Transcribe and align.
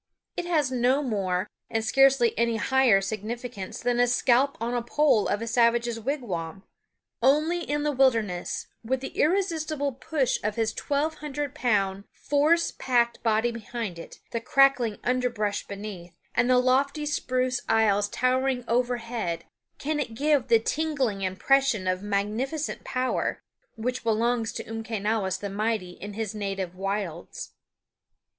It 0.35 0.45
has 0.47 0.71
no 0.71 1.03
more, 1.03 1.47
and 1.69 1.85
scarcely 1.85 2.35
any 2.35 2.55
higher, 2.55 3.01
significance 3.01 3.79
than 3.79 3.99
a 3.99 4.07
scalp 4.07 4.57
on 4.59 4.73
the 4.73 4.81
pole 4.81 5.27
of 5.27 5.43
a 5.43 5.45
savage's 5.45 5.99
wigwam. 5.99 6.63
Only 7.21 7.61
in 7.61 7.83
the 7.83 7.91
wilderness, 7.91 8.65
with 8.83 9.01
the 9.01 9.09
irresistible 9.09 9.91
push 9.91 10.39
of 10.43 10.55
his 10.55 10.73
twelve 10.73 11.19
hundred 11.19 11.53
pound, 11.53 12.05
force 12.13 12.71
packed 12.71 13.21
body 13.21 13.51
behind 13.51 13.99
it, 13.99 14.17
the 14.31 14.41
crackling 14.41 14.97
underbrush 15.03 15.67
beneath, 15.67 16.15
and 16.33 16.49
the 16.49 16.57
lofty 16.57 17.05
spruce 17.05 17.61
aisles 17.69 18.09
towering 18.09 18.63
overhead, 18.67 19.43
can 19.77 19.99
it 19.99 20.15
give 20.15 20.47
the 20.47 20.57
tingling 20.57 21.21
impression 21.21 21.87
of 21.87 22.01
magnificent 22.01 22.83
power 22.83 23.43
which 23.75 24.03
belongs 24.03 24.51
to 24.53 24.63
Umquenawis 24.63 25.37
the 25.37 25.51
Mighty 25.51 25.91
in 25.91 26.13
his 26.13 26.33
native 26.33 26.73
wilds. 26.75 27.51